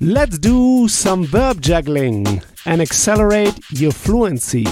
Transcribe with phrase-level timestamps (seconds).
[0.00, 4.64] Let's do some verb juggling and accelerate your fluency.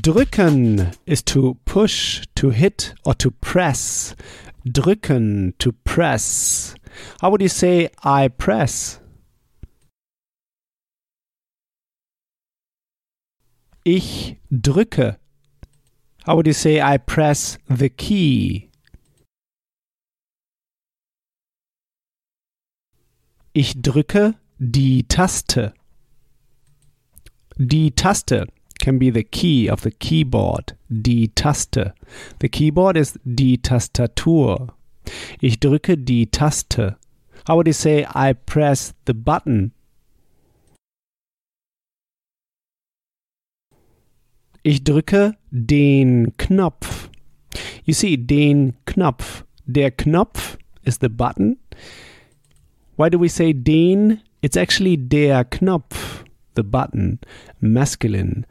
[0.00, 4.14] Drücken is to push, to hit, or to press.
[4.66, 6.74] Drücken, to press.
[7.20, 8.98] How would you say I press?
[13.84, 15.18] Ich drücke.
[16.24, 18.70] How would you say I press the key?
[23.58, 25.72] Ich drücke die Taste.
[27.56, 28.48] Die Taste
[28.80, 30.76] can be the key of the keyboard.
[30.90, 31.94] Die Taste.
[32.42, 34.74] The keyboard is die Tastatur.
[35.40, 36.98] Ich drücke die Taste.
[37.48, 39.72] How would you say I press the button?
[44.62, 47.08] Ich drücke den Knopf.
[47.86, 49.46] You see, den Knopf.
[49.64, 51.56] Der Knopf is the button.
[52.96, 54.22] Why do we say den?
[54.42, 57.18] It's actually der Knopf, the button,
[57.60, 58.46] masculine.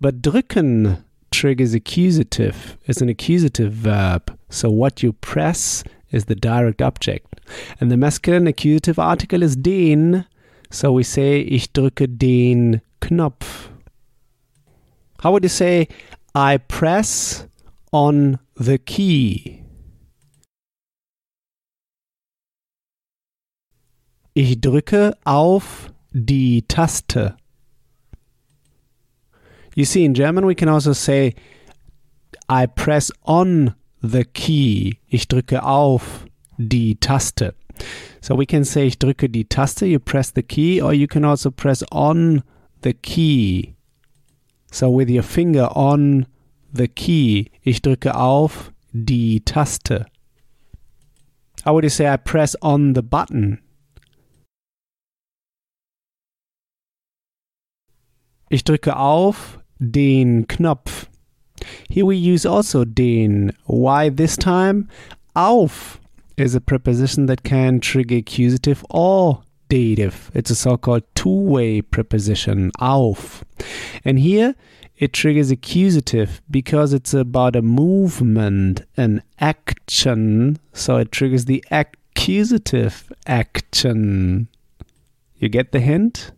[0.00, 2.78] But drücken triggers accusative.
[2.86, 4.36] It's an accusative verb.
[4.48, 7.40] So what you press is the direct object.
[7.80, 10.24] And the masculine accusative article is den.
[10.70, 13.70] So we say ich drücke den Knopf.
[15.22, 15.88] How would you say
[16.34, 17.46] I press
[17.92, 19.59] on the key?
[24.34, 27.34] Ich drücke auf die Taste.
[29.74, 31.34] You see, in German we can also say
[32.48, 34.98] I press on the key.
[35.08, 36.26] Ich drücke auf
[36.58, 37.54] die Taste.
[38.20, 41.24] So we can say ich drücke die Taste, you press the key, or you can
[41.24, 42.42] also press on
[42.82, 43.74] the key.
[44.70, 46.26] So with your finger on
[46.72, 50.06] the key, ich drücke auf die Taste.
[51.64, 53.60] How would you say I press on the button?
[58.52, 61.08] Ich drücke auf den Knopf.
[61.88, 63.52] Here we use also den.
[63.66, 64.88] Why this time?
[65.34, 66.00] Auf
[66.36, 70.32] is a preposition that can trigger accusative or dative.
[70.34, 73.44] It's a so called two way preposition, auf.
[74.04, 74.56] And here
[74.96, 80.58] it triggers accusative because it's about a movement, an action.
[80.72, 84.48] So it triggers the accusative action.
[85.36, 86.32] You get the hint?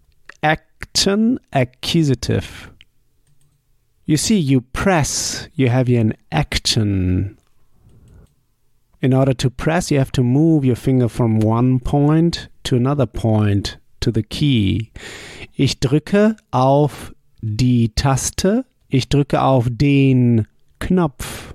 [0.82, 2.70] Action, accusative.
[4.04, 7.38] You see, you press, you have an action.
[9.00, 13.06] In order to press, you have to move your finger from one point to another
[13.06, 14.91] point to the key.
[15.56, 18.64] Ich drücke auf die Taste.
[18.88, 20.47] Ich drücke auf den
[20.81, 21.54] Knopf.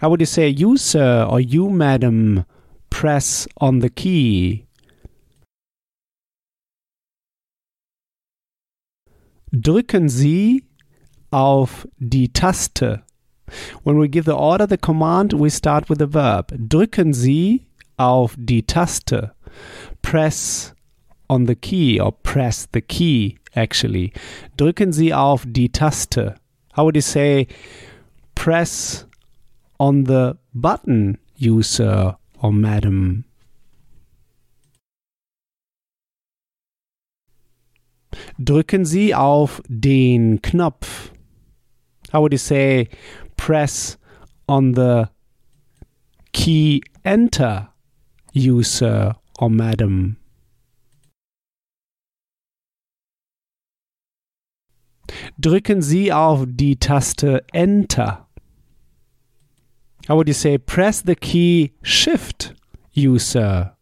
[0.00, 2.44] How would you say you, sir, or you, madam,
[2.90, 4.66] press on the key?
[9.54, 10.64] Drücken Sie
[11.30, 13.02] auf die Taste.
[13.84, 16.52] When we give the order, the command, we start with the verb.
[16.58, 17.66] Drücken Sie
[17.96, 19.30] auf die Taste.
[20.02, 20.74] Press
[21.28, 24.12] on the key or press the key, actually.
[24.56, 26.34] Drücken Sie auf die Taste.
[26.76, 27.46] How would you say
[28.34, 29.06] press
[29.78, 33.24] on the button, you sir or madam?
[38.38, 41.10] Drücken Sie auf den Knopf.
[42.12, 42.88] How would you say
[43.36, 43.98] press
[44.46, 45.06] on the
[46.32, 47.72] key enter,
[48.32, 50.16] you sir or madam?
[55.38, 58.26] Drücken Sie auf die Taste Enter.
[60.08, 62.54] How would you say press the key Shift,
[62.92, 63.73] you sir?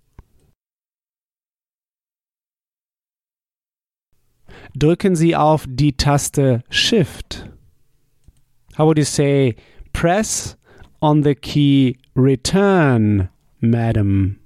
[4.74, 7.46] Drücken Sie auf die Taste Shift.
[8.78, 9.54] How would you say
[9.92, 10.56] press
[11.02, 13.28] on the key Return,
[13.60, 14.38] madam?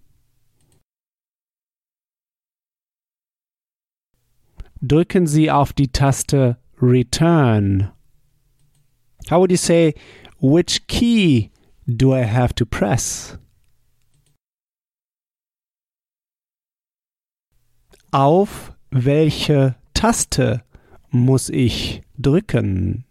[4.82, 7.92] Drücken Sie auf die Taste Return.
[9.30, 9.94] How would you say
[10.40, 11.50] which key
[11.86, 13.38] do I have to press?
[18.10, 20.60] Auf welche Taste
[21.10, 23.06] muss ich drücken?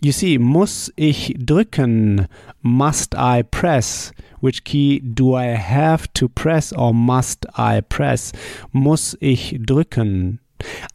[0.00, 2.28] You see, muss ich drücken?
[2.62, 4.12] Must I press?
[4.40, 8.30] Which key do I have to press or must I press?
[8.70, 10.38] Muss ich drücken?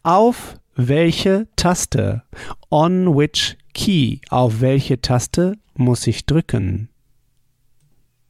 [0.02, 2.22] Auf welche Taste?
[2.70, 4.22] On which key?
[4.30, 6.88] Auf welche Taste muss ich drücken?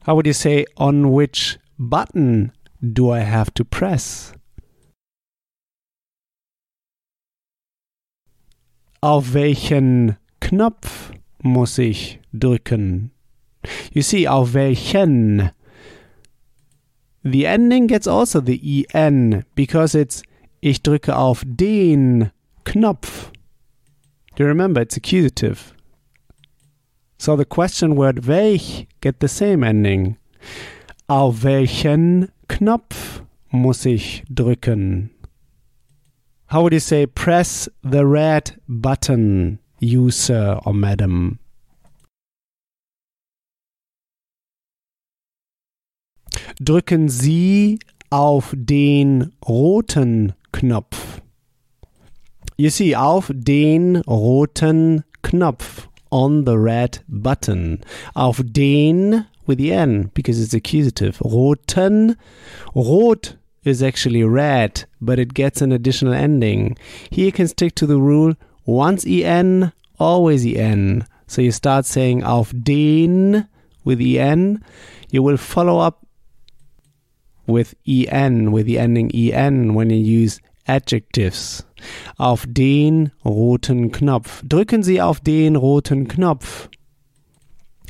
[0.05, 2.51] How would you say on which button
[2.83, 4.33] do I have to press?
[9.07, 13.13] Auf welchen Knopf muss ich drücken?
[13.93, 15.53] You see, auf welchen.
[17.23, 20.25] The ending gets also the en because it's
[20.61, 22.33] ich drücke auf den
[22.65, 23.31] Knopf.
[24.35, 24.83] Do you remember?
[24.83, 25.73] It's accusative.
[27.17, 30.17] So the question word welch get the same ending.
[31.07, 35.11] Auf welchen Knopf muss ich drücken?
[36.49, 41.41] How would you say press the red button, you sir or madam?
[46.63, 51.21] Drücken Sie auf den roten Knopf.
[52.57, 55.89] You see, auf den roten Knopf.
[56.11, 57.81] On the red button.
[58.15, 61.21] Auf den with the N because it's accusative.
[61.21, 62.17] Roten.
[62.75, 66.77] Rot is actually red, but it gets an additional ending.
[67.11, 68.35] Here you can stick to the rule
[68.65, 71.07] once en, always en.
[71.27, 73.49] So you start saying auf den
[73.85, 74.65] with en.
[75.11, 76.07] You will follow up
[77.47, 81.65] with en, with the ending en when you use adjectives.
[82.19, 84.43] Auf den roten Knopf.
[84.47, 86.69] Drücken Sie auf den roten Knopf.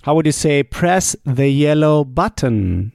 [0.04, 2.92] How would you say press the yellow button?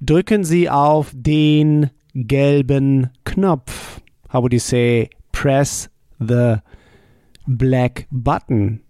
[0.00, 4.00] Drücken Sie auf den gelben Knopf.
[4.32, 6.56] How would you say press the
[7.46, 8.82] black button?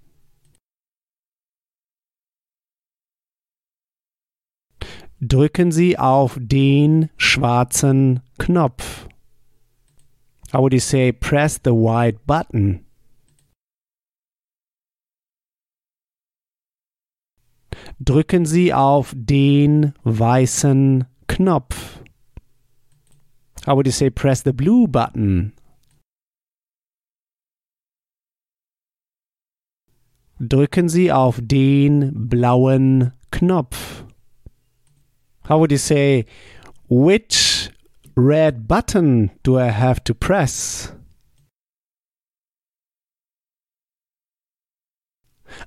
[5.20, 9.08] Drücken Sie auf den schwarzen Knopf.
[10.52, 12.85] How would you say press the white button?
[17.98, 22.02] Drücken Sie auf den weißen Knopf.
[23.66, 25.52] How would you say press the blue button?
[30.38, 34.04] Drücken Sie auf den blauen Knopf.
[35.48, 36.26] How would you say
[36.88, 37.70] which
[38.14, 40.92] red button do I have to press?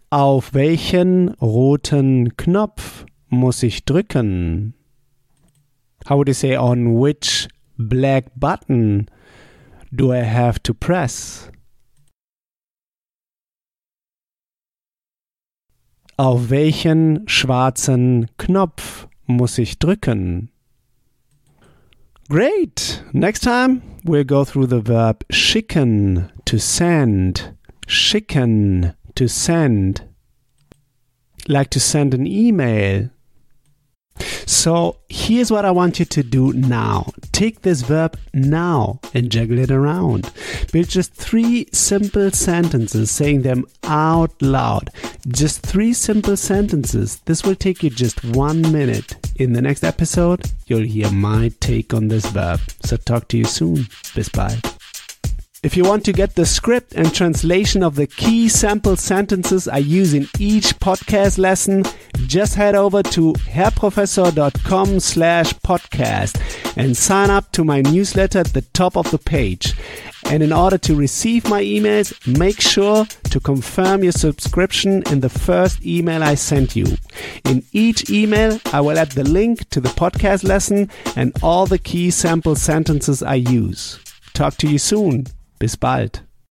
[0.09, 4.74] Auf welchen roten Knopf muss ich drücken?
[6.07, 7.47] How would you say on which
[7.77, 9.07] black button
[9.91, 11.51] do I have to press?
[16.18, 20.51] Auf welchen schwarzen Knopf muss ich drücken?
[22.27, 23.03] Great!
[23.13, 27.53] Next time we'll go through the verb schicken, to send.
[27.89, 30.03] Schicken, to send.
[31.47, 33.09] Like to send an email.
[34.45, 37.12] So here's what I want you to do now.
[37.31, 40.31] Take this verb now and juggle it around.
[40.71, 44.92] Build just three simple sentences, saying them out loud.
[45.27, 47.21] Just three simple sentences.
[47.25, 49.15] This will take you just one minute.
[49.38, 52.59] In the next episode, you'll hear my take on this verb.
[52.83, 53.88] So talk to you soon.
[54.13, 54.59] Bis bye.
[55.61, 59.79] If you want to get the script and translation of the key sample sentences I
[59.79, 61.83] use in each podcast lesson,
[62.28, 66.39] just head over to herrprofessor.com slash podcast
[66.78, 69.73] and sign up to my newsletter at the top of the page.
[70.28, 75.30] And in order to receive my emails, make sure to confirm your subscription in the
[75.30, 76.85] first email I sent you.
[77.44, 81.80] In each email, I will add the link to the podcast lesson and all the
[81.80, 83.99] key sample sentences I use.
[84.33, 85.25] Talk to you soon.
[85.59, 86.25] Bis bald.